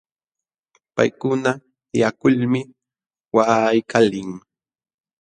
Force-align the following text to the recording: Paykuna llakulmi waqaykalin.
Paykuna 0.95 1.51
llakulmi 1.99 2.61
waqaykalin. 3.35 4.29